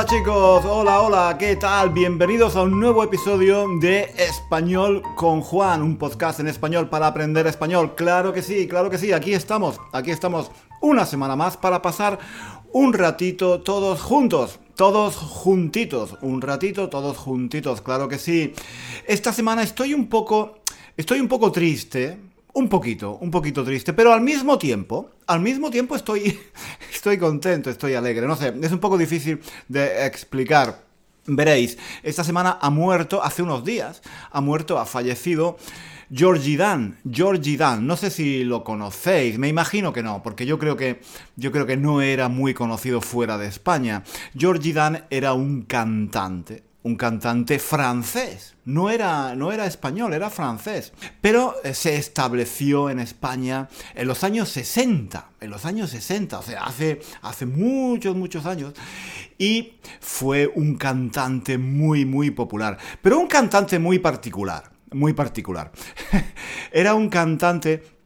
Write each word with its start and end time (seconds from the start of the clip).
Hola 0.00 0.08
chicos, 0.08 0.64
hola, 0.64 1.02
hola, 1.02 1.36
¿qué 1.38 1.56
tal? 1.56 1.90
Bienvenidos 1.90 2.56
a 2.56 2.62
un 2.62 2.80
nuevo 2.80 3.04
episodio 3.04 3.66
de 3.80 4.10
Español 4.16 5.02
con 5.14 5.42
Juan, 5.42 5.82
un 5.82 5.98
podcast 5.98 6.40
en 6.40 6.48
español 6.48 6.88
para 6.88 7.06
aprender 7.06 7.46
español. 7.46 7.94
Claro 7.96 8.32
que 8.32 8.40
sí, 8.40 8.66
claro 8.66 8.88
que 8.88 8.96
sí, 8.96 9.12
aquí 9.12 9.34
estamos, 9.34 9.78
aquí 9.92 10.10
estamos 10.10 10.52
una 10.80 11.04
semana 11.04 11.36
más 11.36 11.58
para 11.58 11.82
pasar 11.82 12.18
un 12.72 12.94
ratito 12.94 13.60
todos 13.60 14.00
juntos. 14.00 14.58
Todos 14.74 15.16
juntitos, 15.16 16.16
un 16.22 16.40
ratito 16.40 16.88
todos 16.88 17.18
juntitos, 17.18 17.82
claro 17.82 18.08
que 18.08 18.16
sí. 18.16 18.54
Esta 19.06 19.34
semana 19.34 19.62
estoy 19.62 19.92
un 19.92 20.08
poco, 20.08 20.60
estoy 20.96 21.20
un 21.20 21.28
poco 21.28 21.52
triste, 21.52 22.18
un 22.52 22.68
poquito, 22.68 23.16
un 23.20 23.30
poquito 23.30 23.64
triste, 23.64 23.92
pero 23.92 24.12
al 24.12 24.20
mismo 24.20 24.58
tiempo, 24.58 25.10
al 25.26 25.40
mismo 25.40 25.70
tiempo 25.70 25.96
estoy, 25.96 26.38
estoy 26.92 27.18
contento, 27.18 27.70
estoy 27.70 27.94
alegre. 27.94 28.26
No 28.26 28.36
sé, 28.36 28.52
es 28.60 28.72
un 28.72 28.78
poco 28.78 28.98
difícil 28.98 29.40
de 29.68 30.06
explicar. 30.06 30.84
Veréis, 31.26 31.78
esta 32.02 32.24
semana 32.24 32.58
ha 32.60 32.70
muerto, 32.70 33.22
hace 33.22 33.42
unos 33.42 33.64
días, 33.64 34.02
ha 34.30 34.40
muerto, 34.40 34.78
ha 34.78 34.86
fallecido 34.86 35.58
Georgie 36.12 36.56
Dan, 36.56 36.98
Georgie 37.08 37.56
Dan, 37.56 37.86
no 37.86 37.96
sé 37.96 38.10
si 38.10 38.42
lo 38.42 38.64
conocéis, 38.64 39.38
me 39.38 39.46
imagino 39.46 39.92
que 39.92 40.02
no, 40.02 40.22
porque 40.24 40.44
yo 40.44 40.58
creo 40.58 40.76
que 40.76 41.00
yo 41.36 41.52
creo 41.52 41.66
que 41.66 41.76
no 41.76 42.02
era 42.02 42.28
muy 42.28 42.52
conocido 42.52 43.00
fuera 43.00 43.38
de 43.38 43.46
España. 43.46 44.02
Georgie 44.36 44.72
Dan 44.72 45.04
era 45.10 45.34
un 45.34 45.62
cantante, 45.62 46.64
un 46.82 46.96
cantante 46.96 47.58
francés. 47.58 48.56
No 48.64 48.90
era, 48.90 49.34
no 49.34 49.52
era 49.52 49.66
español, 49.66 50.14
era 50.14 50.30
francés. 50.30 50.92
Pero 51.20 51.56
eh, 51.62 51.74
se 51.74 51.96
estableció 51.96 52.88
en 52.88 53.00
España 53.00 53.68
en 53.94 54.06
los 54.06 54.24
años 54.24 54.48
60. 54.48 55.30
En 55.40 55.50
los 55.50 55.64
años 55.64 55.90
60, 55.90 56.38
o 56.38 56.42
sea, 56.42 56.64
hace, 56.64 57.00
hace 57.22 57.46
muchos, 57.46 58.16
muchos 58.16 58.46
años. 58.46 58.74
Y 59.38 59.74
fue 60.00 60.46
un 60.46 60.76
cantante 60.76 61.58
muy, 61.58 62.04
muy 62.04 62.30
popular. 62.30 62.78
Pero 63.02 63.18
un 63.18 63.26
cantante 63.26 63.78
muy 63.78 63.98
particular. 63.98 64.70
Muy 64.92 65.12
particular. 65.12 65.70
era 66.72 66.94
un 66.94 67.08
cantante 67.08 67.99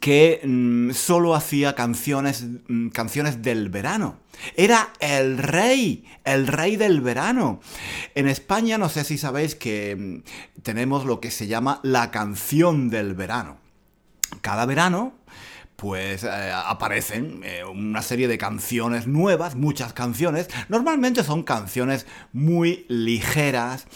que 0.00 0.40
mm, 0.44 0.90
solo 0.92 1.34
hacía 1.34 1.74
canciones, 1.74 2.44
mm, 2.68 2.88
canciones 2.88 3.42
del 3.42 3.68
verano. 3.68 4.18
Era 4.56 4.92
el 5.00 5.38
rey, 5.38 6.04
el 6.24 6.46
rey 6.46 6.76
del 6.76 7.00
verano. 7.00 7.60
En 8.14 8.28
España 8.28 8.78
no 8.78 8.88
sé 8.88 9.04
si 9.04 9.18
sabéis 9.18 9.54
que 9.54 9.96
mm, 9.96 10.60
tenemos 10.62 11.04
lo 11.04 11.20
que 11.20 11.30
se 11.30 11.46
llama 11.46 11.80
la 11.82 12.10
canción 12.10 12.90
del 12.90 13.14
verano. 13.14 13.58
Cada 14.40 14.66
verano 14.66 15.14
pues 15.82 16.22
eh, 16.22 16.52
aparecen 16.54 17.40
eh, 17.42 17.64
una 17.64 18.02
serie 18.02 18.28
de 18.28 18.38
canciones 18.38 19.08
nuevas, 19.08 19.56
muchas 19.56 19.92
canciones. 19.92 20.48
Normalmente 20.68 21.24
son 21.24 21.42
canciones 21.42 22.06
muy 22.32 22.86
ligeras, 22.88 23.88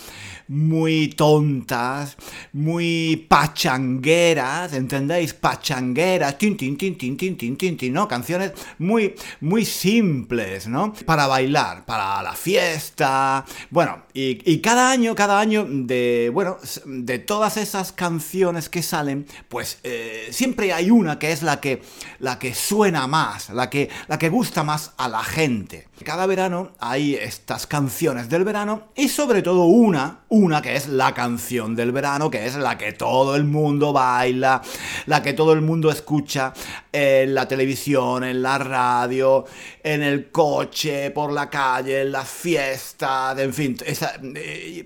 muy 0.48 1.08
tontas, 1.08 2.16
muy 2.52 3.26
pachangueras, 3.28 4.72
¿entendéis? 4.72 5.34
Pachangueras, 5.34 6.38
tin, 6.38 6.56
tin, 6.56 6.76
tin, 6.76 6.96
tin, 6.96 7.16
tin, 7.16 7.36
tin, 7.36 7.56
tin, 7.56 7.76
tin, 7.76 7.92
¿no? 7.92 8.06
Canciones 8.06 8.52
muy, 8.78 9.14
muy 9.40 9.64
simples, 9.64 10.66
¿no? 10.68 10.92
Para 11.04 11.26
bailar, 11.26 11.84
para 11.84 12.22
la 12.22 12.34
fiesta, 12.34 13.44
bueno, 13.70 14.04
y, 14.14 14.58
cada 14.60 14.90
año, 14.90 15.14
cada 15.14 15.38
año 15.38 15.66
de, 15.68 16.30
bueno, 16.32 16.58
de 16.86 17.18
todas 17.18 17.56
esas 17.56 17.92
canciones 17.92 18.68
que 18.68 18.82
salen, 18.82 19.26
pues 19.48 19.78
eh, 19.82 20.28
siempre 20.30 20.72
hay 20.72 20.90
una 20.90 21.18
que 21.18 21.32
es 21.32 21.42
la 21.42 21.60
que, 21.60 21.82
la 22.18 22.38
que 22.38 22.54
suena 22.54 23.06
más, 23.06 23.50
la 23.50 23.68
que, 23.68 23.90
la 24.08 24.18
que 24.18 24.28
gusta 24.28 24.64
más 24.64 24.92
a 24.96 25.08
la 25.08 25.22
gente. 25.22 25.88
Cada 26.04 26.26
verano 26.26 26.72
hay 26.78 27.14
estas 27.14 27.66
canciones 27.66 28.28
del 28.28 28.44
verano 28.44 28.88
y 28.94 29.08
sobre 29.08 29.40
todo 29.40 29.64
una, 29.64 30.20
una 30.28 30.60
que 30.60 30.76
es 30.76 30.88
la 30.88 31.14
canción 31.14 31.74
del 31.74 31.90
verano, 31.90 32.30
que 32.30 32.44
es 32.44 32.54
la 32.54 32.76
que 32.76 32.92
todo 32.92 33.34
el 33.34 33.44
mundo 33.44 33.94
baila, 33.94 34.60
la 35.06 35.22
que 35.22 35.32
todo 35.32 35.54
el 35.54 35.62
mundo 35.62 35.90
escucha 35.90 36.52
en 36.92 37.34
la 37.34 37.48
televisión, 37.48 38.24
en 38.24 38.42
la 38.42 38.58
radio, 38.58 39.46
en 39.82 40.02
el 40.02 40.30
coche, 40.30 41.10
por 41.12 41.32
la 41.32 41.48
calle, 41.48 42.02
en 42.02 42.12
las 42.12 42.28
fiestas, 42.28 43.38
en 43.38 43.54
fin, 43.54 43.76
eh, 43.86 44.84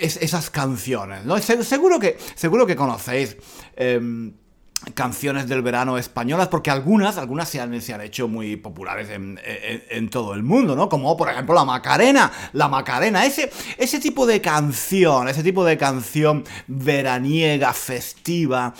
esas 0.00 0.48
canciones, 0.48 1.26
¿no? 1.26 1.38
Seguro 1.38 1.98
que, 2.00 2.16
seguro 2.34 2.66
que 2.66 2.74
conocéis. 2.74 3.36
Em, 3.76 4.32
canciones 4.94 5.48
del 5.48 5.62
verano 5.62 5.98
españolas, 5.98 6.48
porque 6.48 6.70
algunas, 6.70 7.18
algunas 7.18 7.48
se 7.48 7.60
han, 7.60 7.80
se 7.80 7.92
han 7.92 8.00
hecho 8.00 8.28
muy 8.28 8.56
populares 8.56 9.08
en, 9.10 10.08
todo 10.08 10.34
el 10.34 10.42
mundo, 10.42 10.76
¿no? 10.76 10.88
Como 10.88 11.16
por 11.16 11.28
ejemplo 11.28 11.54
la 11.54 11.64
Macarena, 11.64 12.30
la 12.52 12.68
Macarena, 12.68 13.26
ese, 13.26 13.50
ese 13.76 13.98
tipo 13.98 14.26
de 14.26 14.40
canción, 14.40 15.28
ese 15.28 15.42
tipo 15.42 15.64
de 15.64 15.76
canción 15.76 16.44
veraniega, 16.66 17.72
festiva, 17.72 18.72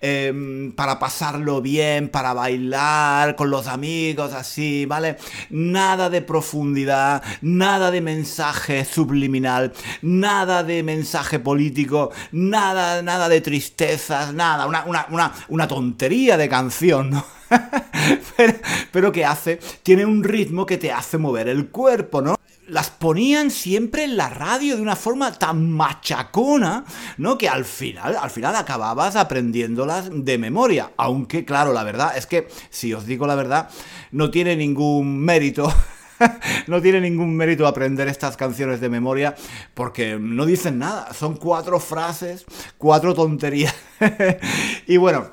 em, 0.00 0.72
para 0.72 0.98
pasarlo 0.98 1.60
bien, 1.60 2.08
para 2.08 2.32
bailar 2.32 3.34
con 3.36 3.50
los 3.50 3.66
amigos, 3.66 4.32
así, 4.32 4.86
¿vale? 4.86 5.16
Nada 5.50 6.08
de 6.08 6.22
profundidad, 6.22 7.22
nada 7.42 7.90
de 7.90 8.00
mensaje 8.00 8.84
subliminal, 8.84 9.72
nada 10.00 10.62
de 10.62 10.82
mensaje 10.82 11.40
político, 11.40 12.10
nada, 12.32 13.02
nada 13.02 13.28
de 13.28 13.40
tristezas, 13.40 14.32
nada, 14.32 14.66
una, 14.66 14.84
una, 14.84 15.06
una 15.10 15.32
una 15.48 15.68
tontería 15.68 16.36
de 16.36 16.48
canción, 16.48 17.10
¿no? 17.10 17.24
pero, 18.92 19.12
que 19.12 19.24
hace, 19.24 19.58
tiene 19.82 20.04
un 20.04 20.22
ritmo 20.22 20.66
que 20.66 20.78
te 20.78 20.92
hace 20.92 21.18
mover 21.18 21.48
el 21.48 21.68
cuerpo, 21.68 22.22
¿no? 22.22 22.36
Las 22.68 22.90
ponían 22.90 23.50
siempre 23.50 24.04
en 24.04 24.16
la 24.16 24.30
radio 24.30 24.76
de 24.76 24.82
una 24.82 24.94
forma 24.94 25.32
tan 25.32 25.72
machacona, 25.72 26.84
¿no? 27.18 27.36
Que 27.36 27.48
al 27.48 27.64
final, 27.64 28.16
al 28.16 28.30
final 28.30 28.54
acababas 28.54 29.16
aprendiéndolas 29.16 30.08
de 30.12 30.38
memoria. 30.38 30.92
Aunque, 30.96 31.44
claro, 31.44 31.72
la 31.72 31.82
verdad 31.82 32.16
es 32.16 32.26
que, 32.26 32.48
si 32.70 32.94
os 32.94 33.06
digo 33.06 33.26
la 33.26 33.34
verdad, 33.34 33.70
no 34.12 34.30
tiene 34.30 34.54
ningún 34.54 35.18
mérito 35.18 35.72
no 36.66 36.80
tiene 36.80 37.00
ningún 37.00 37.36
mérito 37.36 37.66
aprender 37.66 38.08
estas 38.08 38.36
canciones 38.36 38.80
de 38.80 38.88
memoria 38.88 39.34
porque 39.74 40.18
no 40.18 40.46
dicen 40.46 40.78
nada. 40.78 41.12
Son 41.14 41.36
cuatro 41.36 41.80
frases, 41.80 42.44
cuatro 42.78 43.14
tonterías. 43.14 43.74
y 44.86 44.96
bueno, 44.96 45.30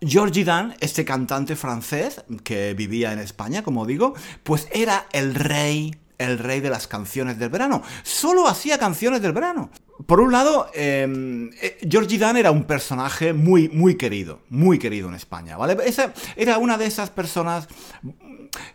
Georgie 0.00 0.44
Dan, 0.44 0.74
este 0.80 1.04
cantante 1.04 1.56
francés 1.56 2.24
que 2.44 2.74
vivía 2.74 3.12
en 3.12 3.18
España, 3.18 3.62
como 3.62 3.86
digo, 3.86 4.14
pues 4.42 4.68
era 4.72 5.06
el 5.12 5.34
rey 5.34 5.96
el 6.18 6.38
rey 6.38 6.60
de 6.60 6.70
las 6.70 6.86
canciones 6.86 7.38
del 7.38 7.48
verano. 7.48 7.82
Solo 8.02 8.46
hacía 8.46 8.78
canciones 8.78 9.22
del 9.22 9.32
verano. 9.32 9.70
Por 10.06 10.20
un 10.20 10.32
lado, 10.32 10.68
em, 10.74 11.50
eh, 11.60 11.78
Georgie 11.88 12.18
Dan 12.18 12.36
era 12.36 12.50
un 12.50 12.64
personaje 12.64 13.32
muy, 13.32 13.68
muy 13.68 13.96
querido, 13.96 14.40
muy 14.48 14.78
querido 14.78 15.08
en 15.08 15.14
España, 15.14 15.56
¿vale? 15.56 15.76
Era 16.36 16.58
una 16.58 16.78
de 16.78 16.86
esas 16.86 17.10
personas 17.10 17.68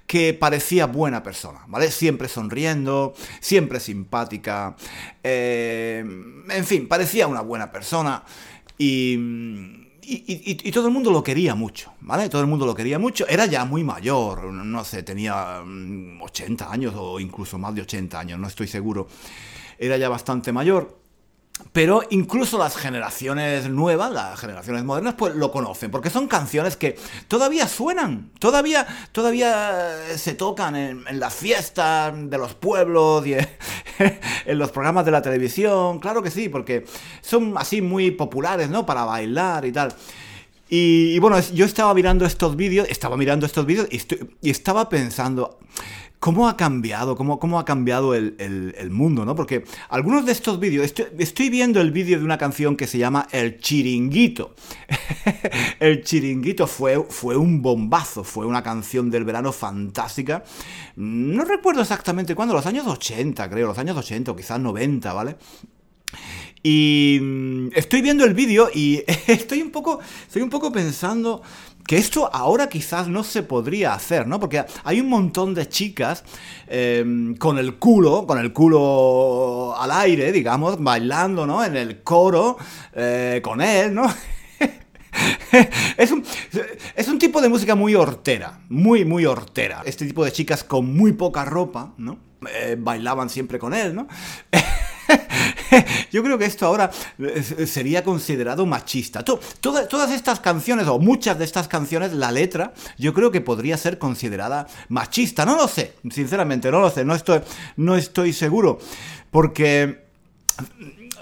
que 0.06 0.34
parecía 0.34 0.86
buena 0.88 1.24
persona, 1.24 1.60
¿vale? 1.68 1.92
Siempre 1.92 2.28
sonriendo, 2.28 3.14
siempre 3.40 3.80
simpática, 3.80 4.76
em, 5.24 6.50
en 6.50 6.66
fin, 6.66 6.88
parecía 6.88 7.28
una 7.28 7.42
buena 7.42 7.72
persona 7.72 8.24
y... 8.78 9.84
Y, 10.10 10.72
todo 10.72 10.88
el 10.88 10.94
mundo 10.94 11.12
lo 11.12 11.22
quería 11.22 11.54
mucho, 11.54 11.92
¿vale? 12.00 12.30
Todo 12.30 12.40
el 12.40 12.48
mundo 12.48 12.66
lo 12.66 12.74
quería 12.74 12.98
mucho. 12.98 13.28
Era 13.28 13.46
ya 13.46 13.66
muy 13.66 13.84
mayor, 13.84 14.46
no 14.46 14.86
sé, 14.86 15.04
tenía 15.04 15.62
80 16.22 16.66
mm, 16.66 16.72
años 16.72 16.94
o 16.96 17.20
incluso 17.20 17.58
más 17.58 17.76
de 17.76 17.82
80 17.82 18.18
años, 18.18 18.40
no 18.40 18.48
estoy 18.48 18.68
seguro. 18.68 19.10
Era 19.78 19.98
ya 19.98 20.08
bastante 20.08 20.54
mayor. 20.54 20.98
Pero 21.71 22.01
incluso 22.09 22.57
las 22.57 22.75
generaciones 22.75 23.69
nuevas, 23.69 24.12
las 24.12 24.39
generaciones 24.39 24.83
modernas, 24.83 25.15
pues 25.18 25.36
lo 25.36 25.51
conocen, 25.51 25.92
porque 25.92 26.09
son 26.09 26.27
canciones 26.27 26.77
que 26.77 26.98
todavía 27.27 27.68
suenan, 27.68 28.31
todavía, 28.39 28.88
todavía 29.12 29.95
se 30.15 30.33
tocan 30.33 30.75
en, 30.75 31.19
las 31.19 31.33
fiestas 31.33 32.13
de 32.15 32.38
los 32.38 32.54
pueblos 32.54 33.25
y 33.27 33.36
en 34.45 34.57
los 34.57 34.71
programas 34.71 35.06
de 35.06 35.12
la 35.12 35.21
televisión, 35.21 36.00
claro 36.00 36.21
que 36.21 36.31
sí, 36.31 36.50
porque 36.50 36.86
son 37.21 37.54
así 37.57 37.81
muy 37.81 38.12
populares, 38.12 38.69
¿no? 38.69 38.86
Para 38.86 39.04
bailar 39.06 39.65
y 39.65 39.71
tal. 39.71 39.94
Y, 40.69 41.18
bueno, 41.19 41.40
yo 41.54 41.66
estaba 41.66 41.94
mirando 41.94 42.25
estos 42.25 42.56
vídeos, 42.56 42.88
estaba 42.90 43.18
mirando 43.18 43.46
estos 43.46 43.66
vídeos 43.66 43.88
y 44.42 44.50
estaba 44.50 44.90
pensando, 44.90 45.60
cómo 46.19 46.48
ha 46.48 46.58
cambiado, 46.58 47.16
cómo, 47.16 47.40
cómo 47.40 47.60
ha 47.60 47.66
cambiado 47.66 48.16
el, 48.16 48.90
mundo, 48.92 49.25
¿no? 49.25 49.36
Porque 49.36 49.64
algunos 49.90 50.25
de 50.25 50.31
estos 50.31 50.60
vídeos, 50.60 50.94
estoy, 51.18 51.50
viendo 51.50 51.80
el 51.81 51.92
vídeo 51.92 52.18
de 52.18 52.25
una 52.25 52.38
canción 52.38 52.75
que 52.75 52.88
se 52.88 52.98
llama 52.98 53.28
El 53.31 53.60
Chiringuito. 53.60 54.56
el 55.80 56.04
Chiringuito 56.04 56.68
fue, 56.68 57.04
fue 57.10 57.38
un 57.38 57.62
bombazo, 57.62 58.24
fue 58.24 58.46
una 58.46 58.64
canción 58.64 59.10
del 59.10 59.25
verano 59.25 59.52
fantástica. 59.52 60.44
No 60.96 61.44
recuerdo 61.46 61.81
exactamente 61.81 62.36
cuándo, 62.36 62.54
los 62.54 62.66
años 62.66 62.88
80, 62.88 63.50
creo, 63.50 63.68
los 63.68 63.78
años 63.78 63.98
80 63.98 64.31
o 64.31 64.36
quizás 64.36 64.60
90, 64.60 65.14
¿vale? 65.14 65.36
Y 66.69 67.19
mm, 67.22 67.69
estoy 67.75 68.02
viendo 68.02 68.25
el 68.25 68.34
vídeo 68.34 68.69
y 68.74 69.02
estoy 69.28 69.62
un 69.62 69.72
poco, 69.72 70.02
estoy 70.28 70.42
un 70.42 70.50
poco 70.50 70.69
pensando 70.69 71.42
que 71.88 71.96
esto 71.96 72.30
ahora 72.34 72.68
quizás 72.68 73.08
no 73.08 73.24
se 73.24 73.42
podría 73.42 73.94
hacer, 73.94 74.28
¿no? 74.28 74.38
Porque 74.38 74.66
hay 74.84 75.00
un 75.00 75.08
montón 75.08 75.54
de 75.54 75.69
chicas 75.69 76.25
em, 76.68 77.38
con 77.38 77.58
el 77.58 77.75
culo, 77.75 78.28
con 78.28 78.38
el 78.40 78.52
culo 78.52 79.75
al 79.78 79.92
aire, 79.92 80.34
digamos, 80.34 80.84
bailando, 80.84 81.48
¿no? 81.48 81.64
En 81.64 81.78
el 81.78 82.04
coro 82.04 82.58
eh, 82.94 83.40
con 83.42 83.62
él, 83.62 83.94
¿no? 83.94 84.14
es, 85.98 86.12
un, 86.12 86.22
es 86.98 87.08
un 87.08 87.18
tipo 87.18 87.40
de 87.40 87.48
música 87.48 87.75
muy 87.75 87.96
hortera, 87.96 88.60
muy, 88.68 89.06
muy 89.06 89.25
hortera. 89.25 89.84
Este 89.86 90.06
tipo 90.06 90.25
de 90.25 90.34
chicas 90.34 90.66
con 90.66 90.94
muy 90.94 91.14
poca 91.14 91.46
ropa, 91.46 91.94
¿no? 91.98 92.19
Eh, 92.54 92.75
bailaban 92.78 93.30
siempre 93.30 93.58
con 93.58 93.74
él, 93.74 93.96
¿no? 93.96 94.10
Yo 96.12 96.24
creo 96.24 96.38
que 96.38 96.46
esto 96.46 96.66
ahora 96.66 96.92
eh, 97.20 97.42
sería 97.66 98.04
considerado 98.04 98.66
machista. 98.66 99.24
todas 99.24 100.12
estas 100.12 100.40
canciones, 100.40 100.88
o 100.88 101.00
muchas 101.00 101.38
de 101.38 101.46
estas 101.46 101.68
canciones, 101.68 102.14
la 102.14 102.32
letra, 102.32 102.74
yo 102.98 103.14
creo 103.14 103.32
que 103.32 103.42
podría 103.42 103.78
ser 103.78 103.98
considerada 103.98 104.68
machista. 104.90 105.46
No 105.46 105.56
lo 105.56 105.68
sé, 105.68 105.96
sinceramente, 106.10 106.72
no 106.72 106.80
lo 106.80 106.90
sé, 106.90 107.06
no 107.06 107.16
estoy, 107.16 107.42
no 107.78 107.96
estoy 107.96 108.34
seguro. 108.34 108.80
Porque 109.32 110.08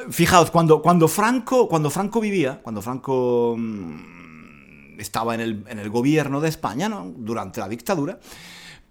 fijaos, 0.10 0.52
cuando, 0.52 0.82
cuando, 0.82 1.08
Franco, 1.08 1.68
cuando 1.68 1.90
Franco 1.90 2.20
vivía, 2.20 2.60
cuando 2.62 2.82
Franco 2.82 3.56
mm, 3.58 5.00
estaba 5.00 5.36
en 5.36 5.42
el, 5.42 5.64
en 5.68 5.80
el, 5.80 5.90
gobierno 5.90 6.42
de 6.42 6.50
España, 6.50 6.90
¿no? 6.90 7.12
durante 7.16 7.60
la 7.60 7.68
dictadura, 7.68 8.20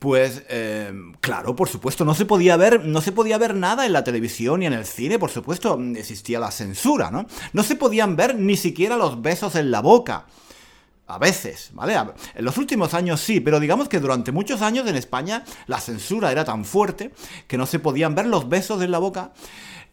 pues 0.05 0.43
em, 0.51 1.15
claro, 1.23 1.57
por 1.57 1.67
supuesto, 1.67 2.05
no 2.05 2.15
se 2.15 2.27
podía 2.27 2.59
ver, 2.59 2.85
no 2.85 3.01
se 3.01 3.11
podía 3.11 3.39
ver 3.39 3.55
nada 3.55 3.87
en 3.87 3.95
la 3.95 4.05
televisión 4.05 4.61
ni 4.61 4.67
en 4.67 4.75
el 4.75 4.85
cine, 4.85 5.19
por 5.19 5.31
supuesto, 5.31 5.81
existía 5.97 6.39
la 6.39 6.51
censura, 6.51 7.11
¿no? 7.11 7.25
No 7.55 7.63
se 7.63 7.75
podían 7.75 8.15
ver 8.15 8.35
ni 8.39 8.59
siquiera 8.59 8.99
los 8.99 9.23
besos 9.23 9.55
en 9.55 9.71
la 9.71 9.81
boca. 9.81 10.27
A 11.07 11.19
veces, 11.19 11.71
¿vale? 11.73 11.97
En 12.35 12.45
los 12.45 12.59
últimos 12.59 12.93
años 12.93 13.19
sí, 13.23 13.41
pero 13.41 13.61
digamos 13.61 13.89
que 13.89 13.99
durante 13.99 14.31
muchos 14.31 14.61
años 14.61 14.87
en 14.87 14.97
España 14.97 15.43
la 15.67 15.81
censura 15.81 16.31
era 16.31 16.45
tan 16.45 16.67
fuerte 16.67 17.11
que 17.47 17.57
no 17.57 17.65
se 17.65 17.79
podían 17.79 18.15
ver 18.15 18.27
los 18.27 18.51
besos 18.51 18.83
en 18.83 18.91
la 18.91 18.99
boca 18.99 19.33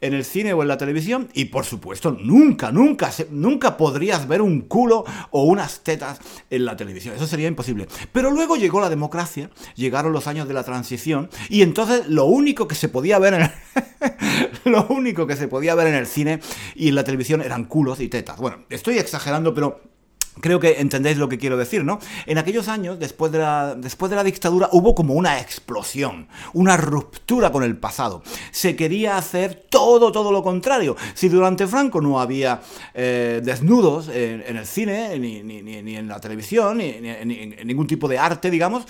en 0.01 0.13
el 0.13 0.25
cine 0.25 0.53
o 0.53 0.61
en 0.61 0.67
la 0.67 0.77
televisión 0.77 1.29
y 1.33 1.45
por 1.45 1.65
supuesto 1.65 2.11
nunca, 2.11 2.71
nunca, 2.71 3.11
nunca 3.29 3.77
podrías 3.77 4.27
ver 4.27 4.41
un 4.41 4.61
culo 4.61 5.05
o 5.29 5.43
unas 5.43 5.81
tetas 5.81 6.19
en 6.49 6.65
la 6.65 6.75
televisión. 6.75 7.15
Eso 7.15 7.27
sería 7.27 7.47
imposible. 7.47 7.87
Pero 8.11 8.31
luego 8.31 8.55
llegó 8.55 8.81
la 8.81 8.89
democracia, 8.89 9.49
llegaron 9.75 10.11
los 10.11 10.27
años 10.27 10.47
de 10.47 10.53
la 10.53 10.63
transición 10.63 11.29
y 11.49 11.61
entonces 11.61 12.07
lo 12.07 12.25
único 12.25 12.67
que 12.67 12.75
se 12.75 12.89
podía 12.89 13.19
ver 13.19 13.35
en 13.35 13.41
el 13.43 13.51
lo 14.65 14.87
único 14.87 15.27
que 15.27 15.35
se 15.35 15.47
podía 15.47 15.75
ver 15.75 15.87
en 15.87 15.95
el 15.95 16.07
cine 16.07 16.39
y 16.75 16.89
en 16.89 16.95
la 16.95 17.03
televisión 17.03 17.41
eran 17.41 17.65
culos 17.65 17.99
y 17.99 18.09
tetas. 18.09 18.37
Bueno, 18.37 18.59
estoy 18.69 18.97
exagerando, 18.97 19.53
pero 19.53 19.90
Creo 20.41 20.59
que 20.59 20.79
entendéis 20.81 21.17
lo 21.17 21.29
que 21.29 21.37
quiero 21.37 21.57
decir, 21.57 21.83
¿no? 21.83 21.99
En 22.25 22.37
aquellos 22.37 22.67
años, 22.67 22.99
después 22.99 23.31
de, 23.31 23.39
la, 23.39 23.75
después 23.75 24.09
de 24.09 24.15
la 24.15 24.23
dictadura, 24.23 24.69
hubo 24.71 24.95
como 24.95 25.13
una 25.13 25.39
explosión, 25.39 26.27
una 26.53 26.77
ruptura 26.77 27.51
con 27.51 27.63
el 27.63 27.77
pasado. 27.77 28.23
Se 28.51 28.75
quería 28.75 29.17
hacer 29.17 29.65
todo, 29.69 30.11
todo 30.11 30.31
lo 30.31 30.43
contrario. 30.43 30.95
Si 31.13 31.29
durante 31.29 31.67
Franco 31.67 32.01
no 32.01 32.19
había 32.19 32.61
eh, 32.93 33.41
desnudos 33.43 34.09
en, 34.09 34.41
el 34.57 34.65
cine, 34.65 35.17
ni, 35.19 35.43
ni, 35.43 35.95
en 35.95 36.07
la 36.07 36.19
televisión, 36.19 36.77
ni, 36.77 36.89
en 36.89 37.67
ningún 37.67 37.87
tipo 37.87 38.07
de 38.07 38.17
arte, 38.17 38.49
digamos, 38.49 38.85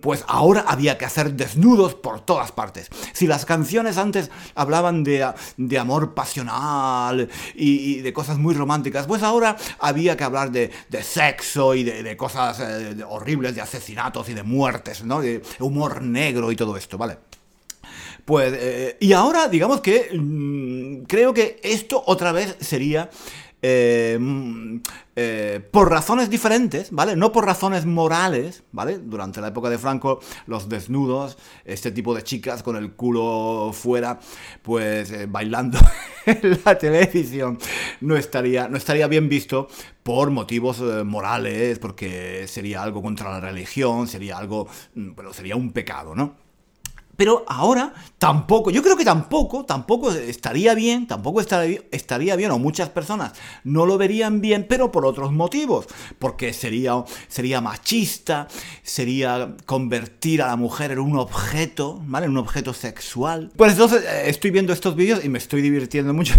pues 0.00 0.24
ahora 0.26 0.64
había 0.66 0.96
que 0.96 1.04
hacer 1.04 1.34
desnudos 1.34 1.94
por 1.94 2.20
todas 2.20 2.50
partes. 2.52 2.88
Si 3.12 3.26
las 3.26 3.44
canciones 3.44 3.98
antes 3.98 4.30
hablaban 4.54 5.04
de, 5.04 5.32
amor 5.78 6.14
pasional 6.14 7.28
y, 7.54 8.00
de 8.00 8.12
cosas 8.12 8.38
muy 8.38 8.54
románticas, 8.54 9.06
pues 9.06 9.22
ahora 9.22 9.56
había 9.78 10.16
que 10.16 10.24
hablar 10.24 10.50
de, 10.50 10.70
sexo 11.02 11.74
y 11.74 11.84
de, 11.84 12.16
cosas 12.16 12.60
eh, 12.60 13.04
horribles, 13.08 13.54
de 13.54 13.60
asesinatos 13.60 14.28
y 14.28 14.34
de 14.34 14.42
muertes, 14.42 15.04
¿no? 15.04 15.20
De 15.20 15.42
humor 15.58 16.02
negro 16.02 16.50
y 16.52 16.56
todo 16.56 16.76
esto, 16.76 16.96
¿vale? 16.96 17.18
Pues, 18.24 18.52
eh, 18.56 18.96
y 19.00 19.12
ahora 19.12 19.48
digamos 19.48 19.80
que 19.80 20.10
mm, 20.16 21.04
creo 21.06 21.34
que 21.34 21.60
esto 21.62 22.02
otra 22.06 22.32
vez 22.32 22.56
sería 22.60 23.10
eh, 23.62 24.16
mm, 24.18 24.76
eh, 25.16 25.60
por 25.70 25.90
razones 25.90 26.30
diferentes, 26.30 26.90
¿vale? 26.90 27.14
No 27.16 27.30
por 27.30 27.44
razones 27.44 27.84
morales, 27.84 28.62
¿vale? 28.72 28.98
Durante 28.98 29.40
la 29.40 29.48
época 29.48 29.68
de 29.68 29.78
Franco, 29.78 30.20
los 30.46 30.68
desnudos, 30.68 31.36
este 31.64 31.90
tipo 31.92 32.14
de 32.14 32.22
chicas 32.22 32.62
con 32.62 32.76
el 32.76 32.92
culo 32.92 33.70
fuera, 33.74 34.18
pues 34.62 35.10
eh, 35.10 35.26
bailando 35.26 35.78
en 36.26 36.60
la 36.64 36.78
televisión, 36.78 37.58
no 38.00 38.16
estaría, 38.16 38.68
no 38.68 38.76
estaría 38.76 39.06
bien 39.08 39.28
visto 39.28 39.68
por 40.02 40.30
motivos 40.30 40.80
morales, 41.04 41.78
porque 41.78 42.46
sería 42.48 42.82
algo 42.82 43.02
contra 43.02 43.30
la 43.30 43.40
religión, 43.40 44.08
sería 44.08 44.38
algo, 44.38 44.68
mm, 44.94 45.14
bueno, 45.14 45.32
sería 45.32 45.56
un 45.56 45.72
pecado, 45.72 46.14
¿no? 46.14 46.49
Pero 47.20 47.44
ahora 47.48 47.92
tampoco, 48.16 48.70
yo 48.70 48.82
creo 48.82 48.96
que 48.96 49.04
tampoco, 49.04 49.66
tampoco 49.66 50.10
estaría 50.10 50.74
bien, 50.74 51.06
tampoco 51.06 51.42
estaría, 51.42 52.34
bien, 52.36 52.50
o 52.50 52.58
muchas 52.58 52.88
personas 52.88 53.34
no 53.62 53.84
lo 53.84 53.98
verían 53.98 54.40
bien, 54.40 54.64
pero 54.66 54.90
por 54.90 55.04
otros 55.04 55.30
motivos. 55.30 55.84
Porque 56.18 56.54
sería, 56.54 57.04
sería 57.28 57.60
machista, 57.60 58.48
sería 58.82 59.54
convertir 59.66 60.40
a 60.40 60.46
la 60.46 60.56
mujer 60.56 60.92
en 60.92 61.00
un 61.00 61.18
objeto, 61.18 62.00
¿vale? 62.06 62.24
En 62.24 62.32
un 62.32 62.38
objeto 62.38 62.72
sexual. 62.72 63.52
Pues 63.54 63.72
entonces 63.72 64.02
eh, 64.02 64.30
estoy 64.30 64.50
viendo 64.50 64.72
estos 64.72 64.96
vídeos 64.96 65.22
y 65.22 65.28
me 65.28 65.36
estoy 65.36 65.60
divirtiendo 65.60 66.14
mucho, 66.14 66.36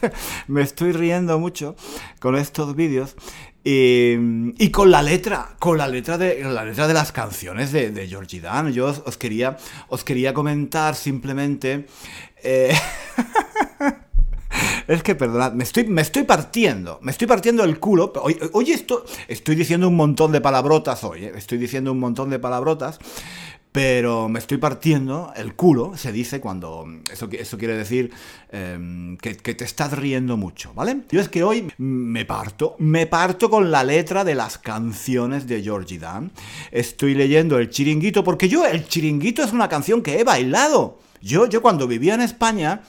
me 0.48 0.62
estoy 0.62 0.90
riendo 0.90 1.38
mucho 1.38 1.76
con 2.18 2.34
estos 2.34 2.74
vídeos. 2.74 3.14
Y, 3.66 4.70
con 4.70 4.90
la 4.90 5.02
letra, 5.02 5.56
con 5.58 5.78
la 5.78 5.88
letra 5.88 6.18
de, 6.18 6.44
la 6.44 6.66
letra 6.66 6.86
de 6.86 6.92
las 6.92 7.12
canciones 7.12 7.72
de, 7.72 7.90
de 7.90 8.06
Georgie 8.06 8.40
Dan. 8.40 8.72
Yo 8.72 8.92
os, 9.06 9.16
quería, 9.16 9.56
os 9.88 10.04
quería 10.04 10.34
comentar 10.34 10.94
simplemente... 10.94 11.86
Eh, 12.42 12.76
es 14.86 15.02
que, 15.02 15.14
perdonad, 15.14 15.54
me 15.54 15.64
estoy, 15.64 15.86
me 15.86 16.02
estoy 16.02 16.24
partiendo, 16.24 16.98
me 17.00 17.10
estoy 17.10 17.26
partiendo 17.26 17.64
el 17.64 17.80
culo. 17.80 18.12
Hoy, 18.22 18.38
hoy 18.52 18.70
esto, 18.70 19.06
estoy 19.28 19.54
diciendo 19.54 19.88
un 19.88 19.96
montón 19.96 20.30
de 20.32 20.42
palabrotas 20.42 21.02
hoy, 21.02 21.24
eh, 21.24 21.32
estoy 21.34 21.56
diciendo 21.56 21.90
un 21.90 22.00
montón 22.00 22.28
de 22.28 22.38
palabrotas 22.38 22.98
pero 23.74 24.28
me 24.28 24.38
estoy 24.38 24.58
partiendo 24.58 25.32
el 25.34 25.56
culo, 25.56 25.96
se 25.96 26.12
dice 26.12 26.40
cuando 26.40 26.86
eso, 27.10 27.28
eso 27.32 27.58
quiere 27.58 27.76
decir 27.76 28.12
em, 28.52 29.16
que, 29.16 29.34
te 29.34 29.64
estás 29.64 29.90
riendo 29.98 30.36
mucho, 30.36 30.72
¿vale? 30.74 31.00
Yo 31.10 31.20
es 31.20 31.28
que 31.28 31.42
hoy 31.42 31.66
me 31.78 32.24
parto, 32.24 32.76
me 32.78 33.08
parto 33.08 33.50
con 33.50 33.72
la 33.72 33.82
letra 33.82 34.22
de 34.22 34.36
las 34.36 34.58
canciones 34.58 35.48
de 35.48 35.60
Georgie 35.60 35.98
Dan. 35.98 36.30
Estoy 36.70 37.16
leyendo 37.16 37.58
el 37.58 37.68
chiringuito, 37.68 38.22
porque 38.22 38.48
yo, 38.48 38.64
el 38.64 38.86
chiringuito 38.86 39.42
es 39.42 39.52
una 39.52 39.68
canción 39.68 40.02
que 40.02 40.20
he 40.20 40.22
bailado. 40.22 41.00
Yo, 41.20 41.48
yo 41.48 41.60
cuando 41.60 41.88
vivía 41.88 42.14
en 42.14 42.20
España, 42.20 42.80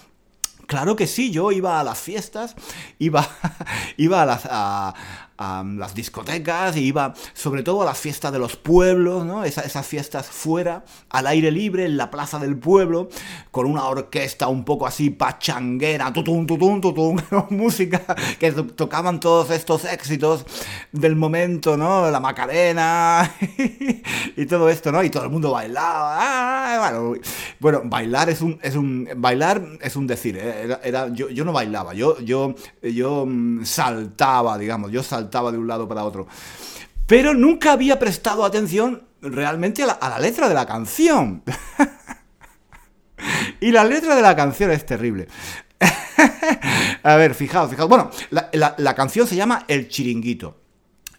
Claro 0.67 0.95
que 0.95 1.05
sí, 1.05 1.29
yo 1.29 1.51
iba 1.51 1.79
a 1.79 1.83
las 1.83 1.99
fiestas, 1.99 2.55
iba, 2.97 3.27
iba 3.97 4.23
a, 4.23 4.25
las, 4.25 4.47
a, 4.49 4.95
a 5.37 5.63
las 5.65 5.93
discotecas 5.93 6.77
y 6.77 6.85
iba 6.85 7.13
sobre 7.33 7.63
todo 7.63 7.81
a 7.81 7.85
las 7.85 7.97
fiestas 7.97 8.31
de 8.31 8.39
los 8.39 8.55
pueblos, 8.55 9.25
¿no? 9.25 9.43
esas 9.43 9.85
fiestas 9.85 10.27
fuera, 10.27 10.85
al 11.09 11.27
aire 11.27 11.51
libre, 11.51 11.85
en 11.85 11.97
la 11.97 12.09
plaza 12.09 12.39
del 12.39 12.57
pueblo, 12.57 13.09
con 13.51 13.65
una 13.65 13.85
orquesta 13.85 14.47
un 14.47 14.63
poco 14.63 14.87
así 14.87 15.09
pachanguera, 15.09 16.11
tutum, 16.13 16.45
tutum, 16.45 16.79
tutum, 16.79 17.17
música, 17.49 18.01
que 18.39 18.51
tocaban 18.51 19.19
todos 19.19 19.49
estos 19.49 19.85
éxitos 19.85 20.45
del 20.91 21.15
momento, 21.15 21.75
¿no? 21.75 22.09
La 22.09 22.19
Macarena 22.19 23.35
y 24.37 24.45
todo 24.45 24.69
esto, 24.69 24.91
¿no? 24.91 25.03
Y 25.03 25.09
todo 25.09 25.23
el 25.23 25.29
mundo 25.29 25.51
bailaba. 25.51 26.17
Ah, 26.19 27.15
bueno, 27.59 27.83
bailar 27.85 28.29
es 28.29 28.41
un, 28.41 28.57
es 28.61 28.75
un, 28.75 29.07
bailar 29.17 29.61
es 29.81 29.95
un 29.95 30.07
decir, 30.07 30.37
¿eh? 30.37 30.77
era, 30.83 31.09
yo, 31.09 31.29
yo, 31.29 31.43
no 31.43 31.51
bailaba, 31.51 31.93
yo, 31.93 32.19
yo, 32.19 32.55
yo 32.81 33.25
mm, 33.25 33.65
saltaba, 33.65 34.57
digamos, 34.57 34.91
yo 34.91 35.03
saltaba 35.03 35.25
de 35.51 35.58
un 35.58 35.67
lado 35.67 35.88
para 35.88 36.03
otro. 36.03 36.27
Pero 37.08 37.34
nunca 37.34 37.74
había 37.74 38.00
prestado 38.00 38.44
atención 38.44 39.03
realmente 39.22 39.84
a 39.84 39.98
la, 40.00 40.20
letra 40.20 40.48
de 40.50 40.55
la 40.55 40.65
canción. 40.65 41.44
y 43.60 43.72
la 43.72 43.84
letra 43.84 44.15
de 44.15 44.22
la 44.22 44.36
canción 44.36 44.72
es 44.72 44.86
terrible. 44.86 45.27
a 47.03 47.15
ver, 47.15 47.36
fijaos, 47.36 47.70
fijaos. 47.70 47.89
Bueno, 47.89 48.10
la, 48.32 48.96
canción 48.96 49.27
se 49.27 49.36
llama 49.36 49.65
El 49.67 49.88
Chiringuito. 49.88 50.62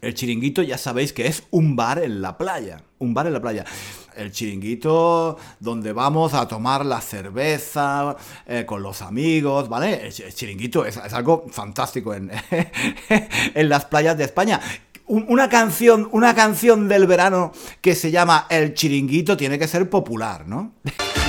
El 0.01 0.15
chiringuito 0.15 0.63
ya 0.63 0.79
sabéis 0.79 1.13
que 1.13 1.27
es 1.27 1.45
un 1.51 1.77
bar 1.77 1.99
en 1.99 2.23
la 2.23 2.39
playa. 2.39 2.83
Un 2.99 3.15
bar 3.15 3.27
en 3.27 3.33
la 3.33 3.41
playa. 3.41 3.65
El 4.17 4.33
chiringuito 4.33 5.37
donde 5.61 5.93
vamos 5.93 6.35
a 6.35 6.49
tomar 6.49 6.87
la 6.87 7.01
cerveza 7.01 8.17
eh, 8.47 8.65
con 8.67 8.83
los 8.83 9.03
amigos, 9.03 9.69
¿vale? 9.69 10.07
El, 10.07 10.13
chiringuito 10.13 10.87
es, 10.87 10.97
algo 10.97 11.47
fantástico 11.51 12.15
en, 12.15 12.31
en 13.55 13.69
las 13.69 13.85
playas 13.85 14.17
de 14.17 14.25
España 14.25 14.61
una 15.09 15.49
canción, 15.49 16.09
una 16.11 16.35
canción 16.35 16.89
del 16.89 17.07
verano 17.07 17.53
que 17.81 17.95
se 17.95 18.11
llama 18.11 18.47
El 18.51 18.75
Chiringuito 18.75 19.37
tiene 19.37 19.59
que 19.59 19.69
ser 19.69 19.89
popular, 19.89 20.47
¿no? 20.49 20.73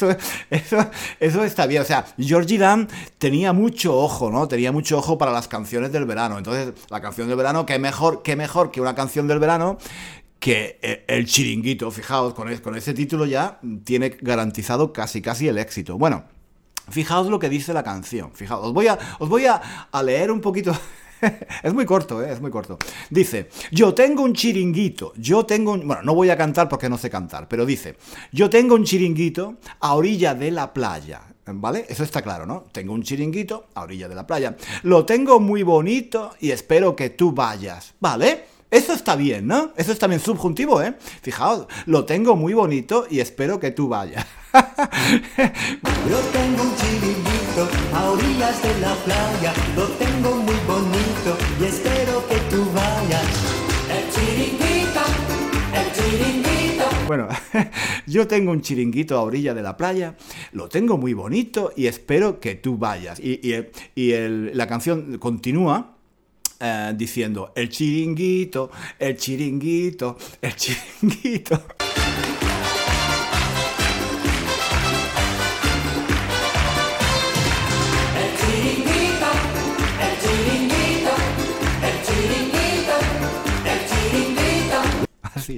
Eso, 0.00 0.16
eso, 0.50 0.90
eso, 1.18 1.44
está 1.44 1.66
bien. 1.66 1.82
O 1.82 1.84
sea, 1.84 2.06
Georgie 2.18 2.58
Dan 2.58 2.88
tenía 3.18 3.52
mucho 3.52 3.96
ojo, 3.96 4.30
¿no? 4.30 4.48
Tenía 4.48 4.72
mucho 4.72 4.98
ojo 4.98 5.18
para 5.18 5.32
las 5.32 5.48
canciones 5.48 5.92
del 5.92 6.06
verano. 6.06 6.38
Entonces, 6.38 6.72
la 6.88 7.00
canción 7.00 7.28
del 7.28 7.36
verano, 7.36 7.66
qué 7.66 7.78
mejor, 7.78 8.22
qué 8.22 8.36
mejor 8.36 8.70
que 8.70 8.80
una 8.80 8.94
canción 8.94 9.28
del 9.28 9.38
verano 9.38 9.78
que 10.38 10.78
eh, 10.80 11.04
el 11.06 11.26
chiringuito, 11.26 11.90
fijaos, 11.90 12.34
con, 12.34 12.54
con 12.58 12.76
ese 12.76 12.94
título 12.94 13.26
ya 13.26 13.60
tiene 13.84 14.16
garantizado 14.20 14.92
casi 14.92 15.20
casi 15.20 15.48
el 15.48 15.58
éxito. 15.58 15.98
Bueno, 15.98 16.24
fijaos 16.88 17.28
lo 17.28 17.38
que 17.38 17.48
dice 17.48 17.72
la 17.74 17.84
canción, 17.84 18.32
fijaos, 18.34 18.66
os 18.66 18.72
voy 18.72 18.88
a, 18.88 18.98
os 19.18 19.28
voy 19.28 19.46
a, 19.46 19.60
leer 20.02 20.30
un 20.30 20.40
poquito... 20.40 20.72
es 21.62 21.72
muy 21.72 21.86
corto, 21.86 22.22
¿eh? 22.22 22.32
es 22.32 22.40
muy 22.40 22.50
corto. 22.50 22.78
Dice, 23.08 23.48
yo 23.70 23.94
tengo 23.94 24.22
un 24.22 24.32
chiringuito, 24.32 25.12
yo 25.16 25.44
tengo 25.44 25.72
un... 25.72 25.86
Bueno, 25.86 26.02
no 26.02 26.14
voy 26.14 26.30
a 26.30 26.36
cantar 26.36 26.68
porque 26.68 26.88
no 26.88 26.98
sé 26.98 27.10
cantar, 27.10 27.48
pero 27.48 27.66
dice, 27.66 27.96
yo 28.32 28.50
tengo 28.50 28.74
un 28.74 28.84
chiringuito 28.84 29.56
a 29.80 29.94
orilla 29.94 30.34
de 30.34 30.50
la 30.50 30.72
playa. 30.72 31.22
¿Vale? 31.52 31.84
Eso 31.88 32.04
está 32.04 32.22
claro, 32.22 32.46
¿no? 32.46 32.66
Tengo 32.70 32.92
un 32.92 33.02
chiringuito 33.02 33.66
a 33.74 33.82
orilla 33.82 34.08
de 34.08 34.14
la 34.14 34.24
playa. 34.24 34.56
Lo 34.84 35.04
tengo 35.04 35.40
muy 35.40 35.64
bonito 35.64 36.30
y 36.38 36.52
espero 36.52 36.94
que 36.94 37.10
tú 37.10 37.32
vayas. 37.32 37.94
¿Vale? 37.98 38.44
Eso 38.70 38.92
está 38.92 39.16
bien, 39.16 39.48
¿no? 39.48 39.72
Eso 39.76 39.90
es 39.90 39.98
también 39.98 40.20
subjuntivo, 40.20 40.80
¿eh? 40.80 40.94
Fijaos, 41.22 41.66
lo 41.86 42.04
tengo 42.04 42.36
muy 42.36 42.54
bonito 42.54 43.04
y 43.10 43.18
espero 43.18 43.58
que 43.58 43.72
tú 43.72 43.88
vayas. 43.88 44.24
Yo 44.52 46.18
tengo 46.32 46.62
un 46.62 46.76
chiringuito 46.76 47.68
a 47.92 48.10
orillas 48.10 48.62
de 48.62 48.80
la 48.80 48.94
playa, 48.94 49.52
lo 49.74 49.86
tengo 49.88 50.36
muy 50.36 50.49
y 51.60 51.64
espero 51.64 52.26
que 52.28 52.36
tú 52.50 52.64
vayas. 52.72 53.24
El 53.90 54.10
chiringuito, 54.10 55.00
el 55.74 55.92
chiringuito. 55.92 56.84
Bueno, 57.06 57.28
yo 58.06 58.26
tengo 58.26 58.52
un 58.52 58.62
chiringuito 58.62 59.18
a 59.18 59.22
orilla 59.22 59.52
de 59.52 59.62
la 59.62 59.76
playa, 59.76 60.16
lo 60.52 60.68
tengo 60.70 60.96
muy 60.96 61.12
bonito 61.12 61.72
y 61.76 61.86
espero 61.88 62.40
que 62.40 62.54
tú 62.54 62.78
vayas. 62.78 63.20
Y, 63.20 63.52
la 64.54 64.66
canción 64.66 65.18
continúa 65.18 65.98
eh, 66.58 66.94
diciendo 66.96 67.52
el 67.54 67.68
chiringuito, 67.68 68.70
el 68.98 69.16
chiringuito, 69.16 70.16
el 70.40 70.56
chiringuito. 70.56 71.62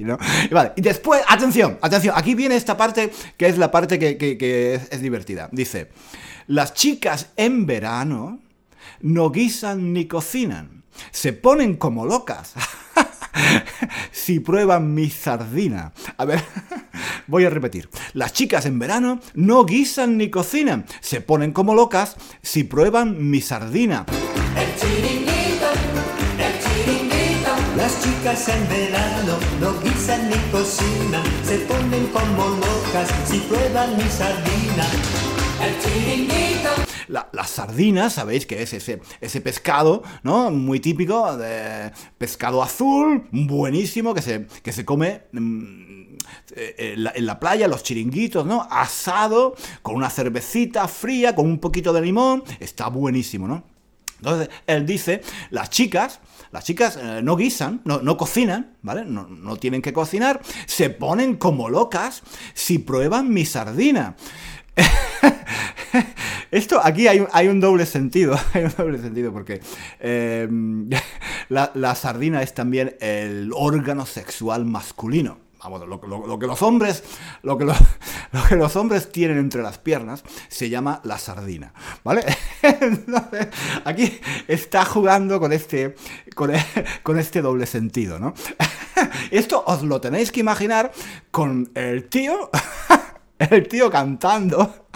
¿No? 0.03 0.17
Y 0.49 0.53
vale, 0.53 0.73
y 0.75 0.81
después, 0.81 1.21
atención, 1.27 1.77
atención, 1.81 2.13
aquí 2.17 2.35
viene 2.35 2.55
esta 2.55 2.77
parte 2.77 3.11
que 3.37 3.47
es 3.47 3.57
la 3.57 3.71
parte 3.71 3.99
que, 3.99 4.79
es 4.89 5.01
divertida. 5.01 5.49
Dice, 5.51 5.89
las 6.47 6.73
chicas 6.73 7.27
en 7.37 7.65
verano 7.65 8.39
no 9.01 9.29
guisan 9.31 9.93
ni 9.93 10.05
cocinan 10.05 10.83
se 11.11 11.33
ponen 11.33 11.75
como 11.75 12.05
locas. 12.05 12.53
si 14.11 14.39
prueban 14.39 14.93
mi 14.93 15.09
sardina. 15.09 15.93
A 16.17 16.25
ver, 16.25 16.43
voy 17.27 17.45
a 17.45 17.49
repetir. 17.49 17.89
Las 18.13 18.33
chicas 18.33 18.65
en 18.65 18.79
verano 18.79 19.19
no 19.33 19.65
guisan 19.65 20.17
ni 20.17 20.29
cocinan. 20.29 20.85
Se 21.01 21.21
ponen 21.21 21.51
como 21.51 21.73
locas 21.73 22.15
si 22.41 22.63
prueban 22.63 23.29
mi 23.29 23.41
sardina. 23.41 24.05
Las 27.83 28.01
chicas 28.01 28.47
en 28.47 28.69
verano 28.69 29.37
no 29.59 29.77
guisan 29.81 30.29
ni 30.29 30.37
cocinan. 30.53 31.21
Se 31.43 31.57
ponen 31.67 32.07
como 32.13 32.51
locas 32.51 33.09
si 33.25 33.39
prueban 33.39 33.97
mi 33.97 34.03
sardina. 34.03 34.85
El 35.61 35.77
chiringuito. 35.81 36.69
La, 37.09 37.43
sardina, 37.45 38.09
sabéis 38.09 38.45
que 38.45 38.61
es 38.61 38.71
ese, 38.71 39.01
ese 39.19 39.41
pescado, 39.41 40.01
¿no? 40.23 40.49
Muy 40.49 40.79
típico 40.79 41.35
de 41.35 41.91
pescado 42.17 42.63
azul, 42.63 43.27
buenísimo, 43.33 44.13
que 44.13 44.21
se, 44.21 44.47
que 44.63 44.71
se 44.71 44.85
come 44.85 45.23
mm, 45.33 46.15
eh, 46.55 46.93
en, 46.95 47.25
la, 47.25 47.37
playa, 47.37 47.67
los 47.67 47.83
chiringuitos, 47.83 48.45
¿no? 48.45 48.65
Asado, 48.71 49.55
con 49.81 49.95
una 49.95 50.09
cervecita 50.09 50.87
fría, 50.87 51.35
con 51.35 51.47
un 51.47 51.59
poquito 51.59 51.91
de 51.91 51.99
limón, 51.99 52.45
está 52.61 52.87
buenísimo, 52.87 53.45
¿no? 53.45 53.72
Entonces, 54.23 54.49
él 54.67 54.85
dice, 54.85 55.21
las 55.49 55.69
chicas, 55.69 56.21
las 56.53 56.63
chicas 56.63 56.97
eh, 56.97 57.19
no 57.21 57.35
guisan, 57.35 57.81
no, 57.83 58.01
no 58.01 58.15
cocinan, 58.15 58.77
¿vale? 58.81 59.03
No, 59.03 59.27
no, 59.27 59.57
tienen 59.57 59.81
que 59.81 59.91
cocinar, 59.91 60.39
se 60.65 60.89
ponen 60.89 61.35
como 61.35 61.67
locas 61.67 62.23
si 62.53 62.79
prueban 62.79 63.33
mi 63.33 63.45
sardina. 63.45 64.15
Esto 66.51 66.79
aquí 66.81 67.09
hay, 67.09 67.25
hay, 67.33 67.49
un 67.49 67.59
doble 67.59 67.85
sentido, 67.85 68.39
hay 68.53 68.63
un 68.63 68.73
doble 68.77 68.97
sentido 68.99 69.33
porque 69.33 69.59
eh, 69.99 70.47
la, 71.49 71.95
sardina 71.95 72.41
es 72.41 72.53
también 72.53 72.95
el 73.01 73.51
órgano 73.53 74.05
sexual 74.05 74.63
masculino. 74.63 75.39
Vamos, 75.63 75.87
lo, 75.87 76.39
que 76.39 76.47
los 76.47 76.61
hombres, 76.61 77.03
lo 77.41 77.57
que, 77.57 77.65
lo 78.31 78.43
que 78.49 78.55
los 78.55 78.75
hombres 78.75 79.11
tienen 79.11 79.37
entre 79.37 79.61
las 79.61 79.77
piernas 79.77 80.23
se 80.49 80.69
llama 80.69 80.99
la 81.03 81.17
sardina, 81.17 81.73
¿vale? 82.03 82.25
Entonces, 82.61 83.47
aquí 83.85 84.19
está 84.47 84.83
jugando 84.83 85.39
con 85.39 85.53
este, 85.53 85.95
con, 86.35 86.51
con 87.03 87.17
este 87.17 87.41
doble 87.41 87.65
sentido, 87.65 88.19
¿no? 88.19 88.33
Esto 89.31 89.63
os 89.65 89.83
lo 89.83 90.01
tenéis 90.01 90.31
que 90.31 90.41
imaginar 90.41 90.91
con 91.31 91.71
el 91.75 92.09
tío 92.09 92.49
el 93.39 93.67
tío 93.67 93.89
cantando 93.89 94.87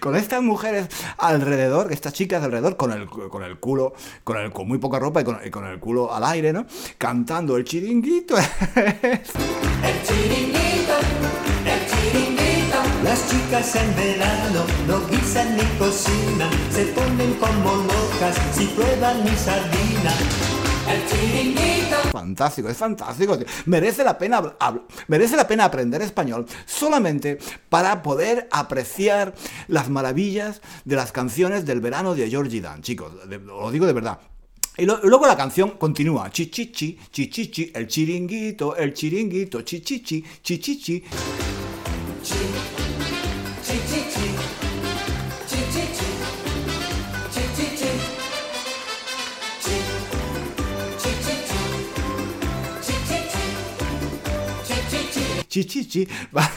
con 0.00 0.16
estas 0.16 0.42
mujeres 0.42 0.88
alrededor, 1.18 1.92
estas 1.92 2.12
chicas 2.12 2.42
alrededor, 2.42 2.76
con 2.76 2.92
el, 2.92 3.06
con 3.08 3.42
el 3.42 3.58
culo, 3.58 3.94
con, 4.24 4.50
con 4.50 4.66
muy 4.66 4.78
poca 4.78 4.98
ropa 4.98 5.20
y 5.20 5.50
con, 5.50 5.66
el 5.66 5.78
culo 5.78 6.12
al 6.12 6.24
aire, 6.24 6.52
¿no? 6.52 6.66
Cantando 6.98 7.56
el 7.56 7.64
chiringuito. 7.64 8.36
El 10.00 10.06
chiringuito, 10.06 10.96
el 11.66 11.86
chiringuito. 11.90 12.78
Las 13.04 13.28
chicas 13.28 13.74
en 13.76 13.96
verano 13.96 14.64
no 14.86 15.06
guisan 15.08 15.56
ni 15.56 15.64
cocinan, 15.78 16.50
se 16.70 16.86
ponen 16.86 17.34
como 17.34 17.76
locas 17.76 18.36
si 18.52 18.66
prueban 18.66 19.24
mi 19.24 19.36
sardina. 19.36 20.12
El 20.88 21.06
chiringuito. 21.06 21.96
Fantástico, 22.10 22.68
es 22.68 22.76
fantástico. 22.76 23.38
Merece 23.66 24.02
la 24.02 24.16
pena 24.18 24.42
merece 25.06 25.36
la 25.36 25.46
pena 25.46 25.64
aprender 25.64 26.02
español 26.02 26.46
solamente 26.66 27.38
para 27.68 28.02
poder 28.02 28.48
apreciar 28.50 29.34
las 29.68 29.88
maravillas 29.88 30.62
de 30.84 30.96
las 30.96 31.12
canciones 31.12 31.66
del 31.66 31.80
verano 31.80 32.14
de 32.14 32.28
Georgie 32.28 32.60
Dan, 32.60 32.82
chicos. 32.82 33.12
os 33.12 33.28
lo 33.28 33.70
digo 33.70 33.86
de 33.86 33.92
verdad. 33.92 34.18
Y 34.80 34.86
luego 34.86 35.26
la 35.26 35.36
canción 35.36 35.72
continúa. 35.72 36.30
Chichichi, 36.30 36.98
chichichi, 37.12 37.70
el 37.74 37.86
chiringuito, 37.86 38.74
el 38.76 38.94
chiringuito, 38.94 39.60
chichichi, 39.60 40.24
chichichi. 40.42 41.04
chichichi, 55.46 56.08
¿vale? 56.30 56.48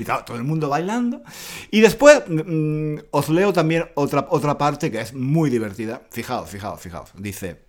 y 0.00 0.04
todo 0.04 0.36
el 0.36 0.42
mundo 0.42 0.68
bailando. 0.68 1.22
Y 1.70 1.80
después 1.80 2.22
mm, 2.28 2.96
os 3.10 3.28
leo 3.28 3.52
también 3.52 3.90
otra, 3.94 4.26
otra 4.30 4.56
parte 4.58 4.90
que 4.90 5.00
es 5.00 5.14
muy 5.14 5.50
divertida. 5.50 6.02
Fijaos, 6.10 6.48
fijaos, 6.50 6.80
fijaos. 6.80 7.10
Dice, 7.14 7.62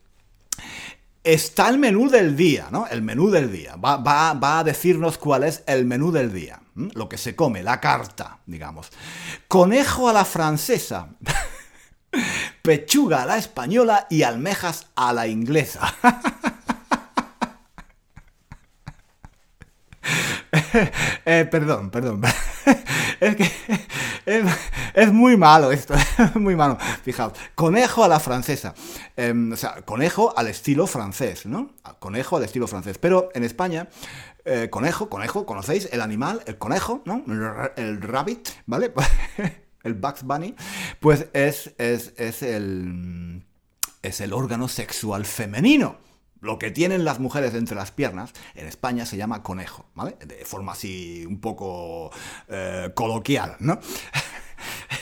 está 1.23 1.69
el 1.69 1.77
menú 1.77 2.09
del 2.09 2.35
día, 2.35 2.67
¿no? 2.71 2.87
El 2.87 3.01
menú 3.01 3.29
del 3.29 3.51
día. 3.51 3.75
Va, 3.75 3.97
va- 3.97 4.33
va 4.33 4.59
a 4.59 4.63
decirnos 4.63 5.17
cuál 5.17 5.43
es 5.43 5.63
el 5.67 5.85
menú 5.85 6.11
del 6.11 6.31
día. 6.31 6.61
Lo 6.75 7.09
que 7.09 7.17
se 7.17 7.35
come, 7.35 7.63
la 7.63 7.79
carta, 7.81 8.39
digamos. 8.45 8.89
Conejo 9.47 10.07
a 10.09 10.13
la 10.13 10.25
francesa. 10.25 11.09
Pechuga 12.61 13.23
a 13.23 13.25
la 13.25 13.37
española 13.37 14.07
y 14.09 14.21
almejas 14.23 14.87
a 14.95 15.11
la 15.13 15.27
inglesa. 15.27 15.93
Eh, 21.25 21.47
perdón, 21.49 21.89
perdón. 21.89 22.21
es 23.19 23.35
que 23.35 23.51
es, 24.93 25.13
muy 25.13 25.37
malo 25.37 25.71
esto, 25.71 25.93
es 26.17 26.35
muy 26.35 26.55
malo. 26.55 26.77
Fijaos, 27.03 27.33
conejo 27.55 28.03
a 28.03 28.07
la 28.07 28.19
francesa. 28.19 28.73
Em, 29.15 29.53
o 29.53 29.55
sea, 29.55 29.81
conejo 29.83 30.33
al 30.37 30.47
estilo 30.47 30.85
francés, 30.85 31.45
¿no? 31.45 31.71
Conejo 31.99 32.37
al 32.37 32.43
estilo 32.43 32.67
francés. 32.67 32.97
Pero 32.97 33.29
en 33.33 33.43
España, 33.43 33.87
eh, 34.45 34.69
conejo, 34.69 35.09
conejo, 35.09 35.45
¿conocéis? 35.45 35.89
El 35.91 36.01
animal, 36.01 36.41
el 36.45 36.57
conejo, 36.57 37.01
¿no? 37.05 37.23
El, 37.27 37.85
el 37.85 38.01
rabbit, 38.01 38.49
¿vale? 38.65 38.93
el 39.83 39.93
Bugs 39.93 40.23
Bunny. 40.23 40.55
Pues 40.99 41.27
es, 41.33 41.73
es, 41.77 42.13
es 42.17 42.43
el 42.43 43.43
es 44.01 44.21
el 44.21 44.33
órgano 44.33 44.67
sexual 44.67 45.25
femenino. 45.25 45.97
Lo 46.41 46.59
que 46.59 46.71
tienen 46.71 47.05
las 47.05 47.19
mujeres 47.19 47.53
entre 47.53 47.75
las 47.75 47.91
piernas, 47.91 48.31
en 48.55 48.67
España 48.67 49.05
se 49.05 49.17
llama 49.17 49.43
conejo, 49.43 49.85
¿vale? 49.95 50.17
De 50.25 50.45
forma 50.45 50.73
así 50.73 51.25
un 51.25 51.39
poco 51.39 52.11
eh, 52.47 52.91
coloquial, 52.93 53.55
¿no? 53.59 53.79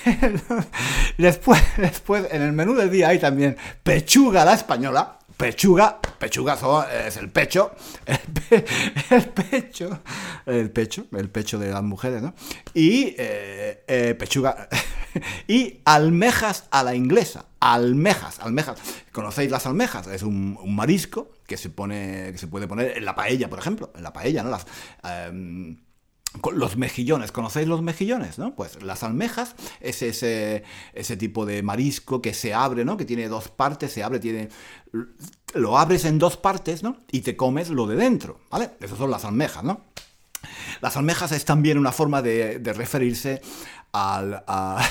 después, 1.17 1.61
después, 1.77 2.27
en 2.31 2.41
el 2.41 2.53
menú 2.53 2.73
del 2.75 2.91
día 2.91 3.09
hay 3.09 3.19
también 3.19 3.57
pechuga 3.83 4.45
la 4.45 4.53
española. 4.53 5.19
Pechuga, 5.37 5.99
pechuga 6.17 6.55
son- 6.55 6.85
es 7.05 7.17
el 7.17 7.29
pecho, 7.29 7.75
el, 8.05 8.17
pe- 8.19 8.65
el 9.11 9.25
pecho, 9.29 9.99
el 10.45 10.71
pecho, 10.71 11.05
el 11.11 11.29
pecho 11.29 11.59
de 11.59 11.71
las 11.71 11.83
mujeres, 11.83 12.21
¿no? 12.21 12.33
Y 12.73 13.15
eh, 13.17 13.83
eh, 13.85 14.15
pechuga, 14.17 14.69
y 15.47 15.81
almejas 15.83 16.67
a 16.71 16.83
la 16.83 16.95
inglesa, 16.95 17.47
almejas, 17.59 18.39
almejas. 18.39 18.79
¿Conocéis 19.11 19.51
las 19.51 19.65
almejas? 19.65 20.07
Es 20.07 20.23
un, 20.23 20.57
un 20.61 20.73
marisco 20.75 21.29
que 21.45 21.57
se 21.57 21.69
pone, 21.69 22.29
que 22.31 22.37
se 22.37 22.47
puede 22.47 22.65
poner 22.67 22.97
en 22.97 23.03
la 23.03 23.13
paella, 23.15 23.49
por 23.49 23.59
ejemplo, 23.59 23.91
en 23.93 24.03
la 24.03 24.13
paella, 24.13 24.41
¿no? 24.41 24.49
Las, 24.51 24.65
em, 25.03 25.75
los 26.53 26.77
mejillones, 26.77 27.31
¿conocéis 27.31 27.67
los 27.67 27.81
mejillones? 27.81 28.37
¿no? 28.39 28.55
Pues 28.55 28.81
las 28.83 29.03
almejas 29.03 29.55
es 29.81 30.01
ese, 30.01 30.63
ese 30.93 31.17
tipo 31.17 31.45
de 31.45 31.63
marisco 31.63 32.21
que 32.21 32.33
se 32.33 32.53
abre, 32.53 32.85
¿no? 32.85 32.97
Que 32.97 33.05
tiene 33.05 33.27
dos 33.27 33.49
partes, 33.49 33.91
se 33.91 34.03
abre, 34.03 34.19
tiene. 34.19 34.49
Lo 35.53 35.77
abres 35.77 36.05
en 36.05 36.19
dos 36.19 36.37
partes, 36.37 36.83
¿no? 36.83 36.97
Y 37.11 37.21
te 37.21 37.35
comes 37.37 37.69
lo 37.69 37.87
de 37.87 37.95
dentro, 37.95 38.39
¿vale? 38.49 38.71
Esas 38.81 38.97
son 38.97 39.11
las 39.11 39.25
almejas, 39.25 39.63
¿no? 39.63 39.81
Las 40.81 40.95
almejas 40.97 41.31
es 41.31 41.45
también 41.45 41.77
una 41.77 41.91
forma 41.91 42.21
de, 42.21 42.59
de 42.59 42.73
referirse 42.73 43.41
al, 43.93 44.43
a- 44.47 44.85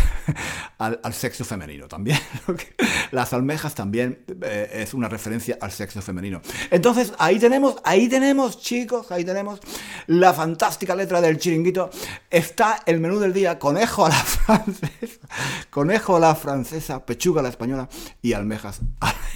al, 0.78 1.14
sexo 1.14 1.44
femenino 1.44 1.88
también. 1.88 2.18
Las 3.10 3.32
almejas 3.32 3.74
también 3.74 4.24
eh, 4.42 4.70
es 4.72 4.94
una 4.94 5.08
referencia 5.08 5.56
al 5.60 5.70
sexo 5.70 6.02
femenino. 6.02 6.40
Entonces, 6.70 7.12
ahí 7.18 7.38
tenemos, 7.38 7.76
ahí 7.84 8.08
tenemos, 8.08 8.60
chicos, 8.60 9.10
ahí 9.12 9.24
tenemos 9.24 9.60
la 10.06 10.32
fantástica 10.34 10.94
letra 10.94 11.20
del 11.20 11.38
chiringuito. 11.38 11.90
Está 12.30 12.80
el 12.86 13.00
menú 13.00 13.18
del 13.18 13.32
día, 13.32 13.58
conejo 13.58 14.06
a 14.06 14.08
la 14.08 14.14
francesa, 14.24 15.28
conejo 15.70 16.16
a 16.16 16.20
la 16.20 16.34
francesa, 16.34 17.04
pechuga 17.04 17.40
a 17.40 17.44
la 17.44 17.50
española 17.50 17.88
y 18.22 18.32
almejas, 18.32 18.80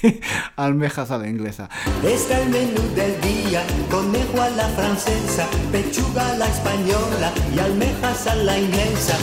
almejas 0.57 1.11
a 1.11 1.19
la 1.19 1.29
inglesa. 1.29 1.69
Está 2.05 2.41
el 2.41 2.49
menú 2.51 2.83
del 2.95 3.21
día, 3.21 3.65
conejo 3.91 4.43
a 4.43 4.51
la 4.51 4.69
francesa, 4.69 5.47
pechuga 5.71 6.31
a 6.31 6.37
la 6.37 6.47
española 6.47 7.33
y 7.55 7.59
almejas 7.59 8.27
a 8.27 8.35
la 8.35 8.59
inglesa. 8.59 9.17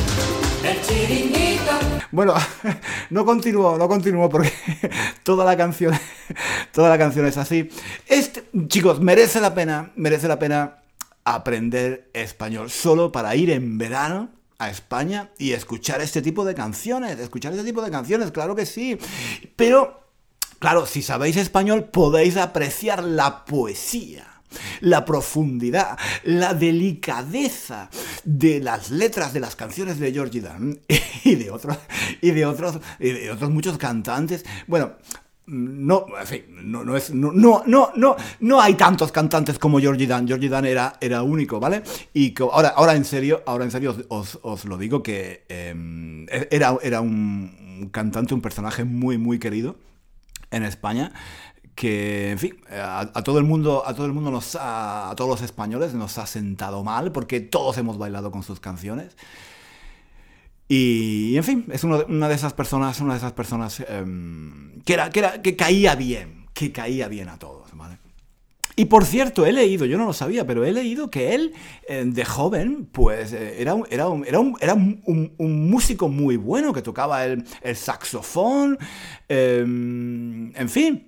Bueno, 2.15 2.33
no 3.09 3.25
continúo, 3.25 3.77
no 3.77 3.89
continúo 3.89 4.29
porque 4.29 4.51
toda 5.23 5.43
la 5.43 5.57
canción, 5.57 5.93
toda 6.71 6.89
la 6.89 6.97
canción 6.97 7.25
es 7.25 7.37
así. 7.37 7.69
Este, 8.07 8.45
chicos, 8.69 9.01
merece 9.01 9.41
la 9.41 9.53
pena, 9.53 9.91
merece 9.97 10.29
la 10.29 10.39
pena 10.39 10.77
aprender 11.25 12.09
español 12.13 12.69
solo 12.69 13.11
para 13.11 13.35
ir 13.35 13.49
en 13.49 13.77
verano 13.77 14.29
a 14.59 14.69
España 14.69 15.31
y 15.37 15.51
escuchar 15.51 15.99
este 15.99 16.21
tipo 16.21 16.45
de 16.45 16.55
canciones, 16.55 17.19
escuchar 17.19 17.51
este 17.51 17.65
tipo 17.65 17.81
de 17.81 17.91
canciones, 17.91 18.31
claro 18.31 18.55
que 18.55 18.65
sí. 18.65 18.97
Pero, 19.57 20.07
claro, 20.59 20.85
si 20.85 21.01
sabéis 21.01 21.35
español 21.35 21.89
podéis 21.91 22.37
apreciar 22.37 23.03
la 23.03 23.43
poesía 23.43 24.34
la 24.81 25.05
profundidad, 25.05 25.97
la 26.23 26.53
delicadeza 26.53 27.89
de 28.23 28.59
las 28.59 28.89
letras 28.89 29.33
de 29.33 29.39
las 29.39 29.55
canciones 29.55 29.99
de 29.99 30.11
Georgie 30.11 30.41
Dan 30.41 30.79
y 31.23 31.35
de 31.35 31.51
otros 31.51 31.77
y 32.21 32.31
de 32.31 32.45
otros 32.45 32.79
y 32.99 33.11
de 33.11 33.31
otros 33.31 33.49
muchos 33.49 33.77
cantantes. 33.77 34.45
Bueno, 34.67 34.93
no, 35.47 36.07
no, 36.63 36.83
no 36.83 36.97
es, 36.97 37.13
no, 37.13 37.31
no, 37.31 37.63
no, 37.95 38.15
no, 38.39 38.61
hay 38.61 38.73
tantos 38.73 39.11
cantantes 39.11 39.59
como 39.59 39.79
Georgie 39.79 40.07
Dan. 40.07 40.27
Georgie 40.27 40.49
Dan 40.49 40.65
era, 40.65 40.97
era 40.99 41.21
único, 41.21 41.59
¿vale? 41.59 41.83
Y 42.13 42.33
co- 42.33 42.51
ahora, 42.51 42.69
ahora 42.69 42.95
en 42.95 43.05
serio, 43.05 43.43
ahora 43.45 43.63
en 43.65 43.71
serio 43.71 43.95
os, 44.09 44.65
lo 44.65 44.77
digo 44.77 45.03
que 45.03 45.45
eh, 45.49 46.47
era, 46.49 46.75
era 46.81 47.01
un 47.01 47.89
cantante, 47.91 48.33
un 48.33 48.41
personaje 48.41 48.85
muy, 48.85 49.17
muy 49.19 49.37
querido 49.37 49.77
en 50.49 50.63
España 50.63 51.11
que 51.75 52.31
en 52.31 52.39
fin 52.39 52.55
a, 52.71 53.01
a 53.01 53.23
todo 53.23 53.37
el 53.37 53.43
mundo 53.43 53.83
a 53.85 53.93
todo 53.93 54.05
el 54.05 54.13
mundo 54.13 54.31
nos 54.31 54.57
a 54.59 55.13
todos 55.17 55.29
los 55.29 55.41
españoles 55.41 55.93
nos 55.93 56.17
ha 56.17 56.25
sentado 56.25 56.83
mal 56.83 57.11
porque 57.11 57.41
todos 57.41 57.77
hemos 57.77 57.97
bailado 57.97 58.31
con 58.31 58.43
sus 58.43 58.59
canciones 58.59 59.15
y 60.67 61.35
en 61.37 61.43
fin 61.43 61.65
es 61.71 61.83
una 61.83 62.27
de 62.27 62.35
esas 62.35 62.53
personas 62.53 62.99
una 62.99 63.13
de 63.13 63.17
esas 63.19 63.33
personas 63.33 63.81
em, 63.87 64.81
que 64.81 64.93
era 64.93 65.09
que 65.09 65.19
era 65.19 65.41
que 65.41 65.55
caía 65.55 65.95
bien 65.95 66.47
que 66.53 66.71
caía 66.71 67.07
bien 67.07 67.29
a 67.29 67.37
todos 67.37 67.75
¿vale? 67.75 67.97
Y 68.77 68.85
por 68.85 69.05
cierto, 69.05 69.45
he 69.45 69.53
leído, 69.53 69.85
yo 69.85 69.97
no 69.97 70.03
lo 70.03 70.11
sabía, 70.11 70.45
pero 70.45 70.65
he 70.65 70.73
leído 70.73 71.09
que 71.09 71.33
él, 71.33 71.53
eh, 71.87 72.03
de 72.05 72.25
joven, 72.25 72.89
pues 72.91 73.31
eh, 73.31 73.61
era, 73.61 73.73
un, 73.73 73.87
era, 73.89 74.07
era, 74.59 74.73
un, 74.73 75.01
un- 75.37 75.69
músico 75.69 76.09
muy 76.09 76.35
bueno 76.35 76.73
que 76.73 76.81
tocaba 76.81 77.23
el, 77.25 77.45
saxofón, 77.73 78.77
eh, 79.29 79.59
en 79.61 80.69
fin. 80.69 81.07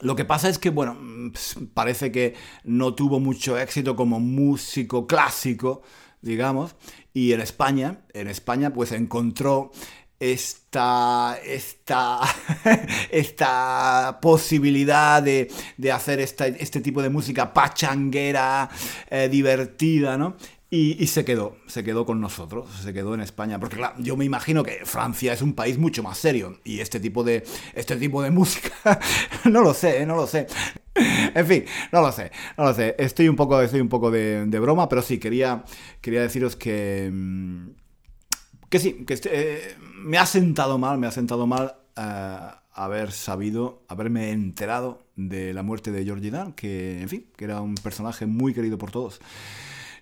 Lo 0.00 0.16
que 0.16 0.24
pasa 0.24 0.48
es 0.48 0.58
que, 0.58 0.70
bueno, 0.70 0.96
mm, 1.00 1.32
parece 1.74 2.12
que 2.12 2.34
no 2.64 2.94
tuvo 2.94 3.20
mucho 3.20 3.58
éxito 3.58 3.96
como 3.96 4.20
músico 4.20 5.06
clásico, 5.06 5.82
digamos, 6.20 6.76
y 7.12 7.32
en 7.32 7.40
España, 7.40 8.00
en 8.12 8.28
España, 8.28 8.72
pues 8.72 8.92
encontró 8.92 9.70
esta, 10.20 11.38
esta, 11.44 12.20
esta 13.10 14.18
posibilidad 14.20 15.22
de, 15.22 15.50
de 15.76 15.92
hacer 15.92 16.20
este 16.20 16.80
tipo 16.80 17.02
de 17.02 17.08
música 17.08 17.52
pachanguera, 17.52 18.68
eh, 19.10 19.28
divertida, 19.28 20.18
¿no? 20.18 20.36
Y, 20.70 21.02
y 21.02 21.06
se 21.06 21.24
quedó, 21.24 21.56
se 21.66 21.82
quedó 21.82 22.04
con 22.04 22.20
nosotros, 22.20 22.68
se 22.82 22.92
quedó 22.92 23.14
en 23.14 23.22
España, 23.22 23.58
porque 23.58 23.76
claro, 23.76 23.94
yo 24.00 24.18
me 24.18 24.26
imagino 24.26 24.62
que 24.62 24.84
Francia 24.84 25.32
es 25.32 25.40
un 25.40 25.54
país 25.54 25.78
mucho 25.78 26.02
más 26.02 26.18
serio 26.18 26.58
y 26.62 26.80
este 26.80 27.00
tipo 27.00 27.24
de, 27.24 27.42
este 27.72 27.96
tipo 27.96 28.22
de 28.22 28.30
música, 28.32 29.00
no 29.46 29.62
lo 29.62 29.72
sé, 29.72 30.02
¿eh? 30.02 30.06
no 30.06 30.14
lo 30.16 30.26
sé. 30.26 30.46
En 31.34 31.46
fin, 31.46 31.64
no 31.92 32.02
lo 32.02 32.12
sé, 32.12 32.30
no 32.56 32.64
lo 32.64 32.74
sé. 32.74 32.96
Estoy 32.98 33.28
un 33.28 33.36
poco, 33.36 33.60
estoy 33.62 33.80
un 33.80 33.88
poco 33.88 34.10
de, 34.10 34.44
de 34.46 34.58
broma, 34.58 34.88
pero 34.88 35.00
sí, 35.00 35.18
quería, 35.18 35.64
quería 36.02 36.20
deciros 36.20 36.56
que, 36.56 37.08
mm, 37.10 37.68
que 38.68 38.78
sí, 38.78 39.04
que 39.06 39.14
este, 39.14 39.30
eh, 39.32 39.76
me 39.94 40.18
ha 40.18 40.26
sentado 40.26 40.78
mal, 40.78 40.98
me 40.98 41.06
ha 41.06 41.10
sentado 41.10 41.46
mal 41.46 41.76
eh, 41.96 42.38
haber 42.72 43.12
sabido, 43.12 43.82
haberme 43.88 44.30
enterado 44.32 45.06
de 45.16 45.52
la 45.54 45.62
muerte 45.62 45.90
de 45.90 46.04
Georgie 46.04 46.30
Dan, 46.30 46.52
que, 46.52 47.00
en 47.00 47.08
fin, 47.08 47.26
que 47.36 47.44
era 47.44 47.60
un 47.60 47.74
personaje 47.74 48.26
muy 48.26 48.54
querido 48.54 48.78
por 48.78 48.90
todos. 48.90 49.20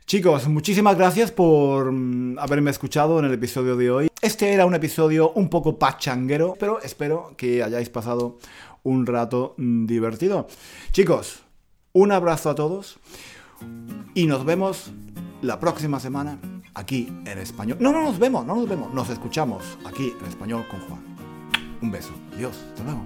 Chicos, 0.06 0.46
muchísimas 0.46 0.96
gracias 0.96 1.32
por 1.32 1.90
mm, 1.90 2.38
haberme 2.38 2.70
escuchado 2.70 3.18
en 3.18 3.24
el 3.24 3.32
episodio 3.32 3.74
de 3.74 3.90
hoy. 3.90 4.08
Este 4.22 4.52
era 4.52 4.64
un 4.64 4.72
episodio 4.76 5.32
un 5.32 5.48
poco 5.48 5.80
pachanguero, 5.80 6.54
pero 6.60 6.80
espero 6.80 7.34
que 7.36 7.60
hayáis 7.60 7.88
pasado 7.88 8.38
un 8.84 9.04
rato 9.04 9.56
mm, 9.56 9.86
divertido. 9.86 10.46
Chicos, 10.92 11.42
un 11.92 12.12
abrazo 12.12 12.50
a 12.50 12.54
todos 12.54 13.00
y 14.14 14.28
nos 14.28 14.44
vemos 14.44 14.92
la 15.42 15.58
próxima 15.58 15.98
semana 15.98 16.38
aquí 16.74 17.12
en 17.24 17.38
español. 17.38 17.78
No, 17.80 17.90
no 17.90 18.00
nos 18.02 18.20
vemos, 18.20 18.46
no 18.46 18.54
nos 18.54 18.68
vemos, 18.68 18.94
nos 18.94 19.10
escuchamos 19.10 19.76
aquí 19.84 20.14
en 20.20 20.26
español 20.26 20.66
con 20.70 20.78
Juan. 20.82 21.02
Un 21.82 21.90
beso, 21.90 22.12
adiós, 22.32 22.56
hasta 22.68 22.84
luego. 22.84 23.04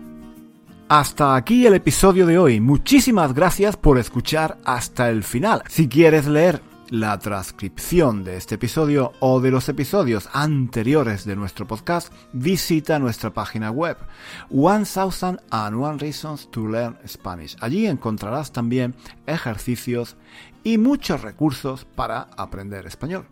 Hasta 0.90 1.34
aquí 1.34 1.66
el 1.66 1.72
episodio 1.72 2.26
de 2.26 2.36
hoy. 2.36 2.60
Muchísimas 2.60 3.32
gracias 3.32 3.78
por 3.78 3.96
escuchar 3.96 4.58
hasta 4.64 5.08
el 5.08 5.22
final. 5.22 5.62
Si 5.66 5.88
quieres 5.88 6.26
leer 6.26 6.68
la 6.90 7.18
transcripción 7.18 8.24
de 8.24 8.36
este 8.36 8.56
episodio 8.56 9.12
o 9.20 9.40
de 9.40 9.50
los 9.50 9.68
episodios 9.68 10.28
anteriores 10.32 11.24
de 11.24 11.36
nuestro 11.36 11.66
podcast, 11.66 12.12
visita 12.32 12.98
nuestra 12.98 13.32
página 13.32 13.70
web 13.70 13.96
1000 14.50 15.40
and 15.50 15.76
One 15.76 15.98
Reasons 15.98 16.50
to 16.50 16.66
Learn 16.66 16.98
Spanish. 17.06 17.56
Allí 17.60 17.86
encontrarás 17.86 18.52
también 18.52 18.94
ejercicios 19.26 20.16
y 20.64 20.78
muchos 20.78 21.22
recursos 21.22 21.84
para 21.84 22.28
aprender 22.36 22.86
español. 22.86 23.26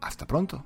Hasta 0.00 0.26
pronto. 0.26 0.64